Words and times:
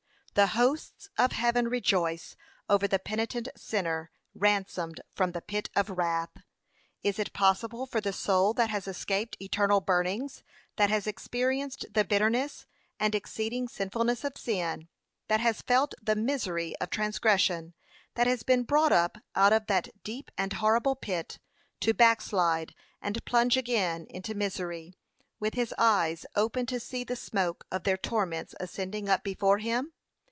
The 0.33 0.47
hosts 0.55 1.09
of 1.17 1.33
heaven 1.33 1.67
rejoice 1.67 2.37
over 2.69 2.87
the 2.87 2.99
penitent 2.99 3.49
sinner 3.57 4.11
ransomed 4.33 5.01
from 5.13 5.33
the 5.33 5.41
pit 5.41 5.69
of 5.75 5.89
wrath. 5.89 6.29
Is 7.03 7.19
it 7.19 7.33
possible 7.33 7.85
for 7.85 7.99
the 7.99 8.13
soul 8.13 8.53
that 8.53 8.69
has 8.69 8.87
escaped 8.87 9.35
eternal 9.41 9.81
burnings 9.81 10.41
that 10.77 10.89
has 10.89 11.05
experienced 11.05 11.85
the 11.93 12.05
bitterness 12.05 12.65
and 12.97 13.13
exceeding 13.13 13.67
sinfulness 13.67 14.23
of 14.23 14.37
sin 14.37 14.87
that 15.27 15.41
has 15.41 15.61
felt 15.61 15.95
the 16.01 16.15
misery 16.15 16.75
of 16.79 16.89
transgression 16.89 17.73
that 18.15 18.25
has 18.25 18.41
been 18.43 18.63
brought 18.63 18.93
up 18.93 19.17
out 19.35 19.51
of 19.51 19.67
that 19.67 19.89
deep 20.05 20.31
and 20.37 20.53
horrible 20.53 20.95
pit 20.95 21.39
to 21.81 21.93
backslide 21.93 22.73
and 23.01 23.25
plunge 23.25 23.57
again 23.57 24.07
into 24.09 24.33
misery, 24.33 24.93
with 25.41 25.55
his 25.55 25.75
eyes 25.77 26.25
open 26.37 26.65
to 26.67 26.79
see 26.79 27.03
the 27.03 27.17
smoke 27.17 27.65
of 27.69 27.83
their 27.83 27.97
torments 27.97 28.55
ascending 28.61 29.09
up 29.09 29.23
before 29.25 29.57
him? 29.57 29.91